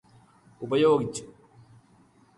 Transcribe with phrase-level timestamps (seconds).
[0.61, 1.23] ഉപയോഗിച്ചു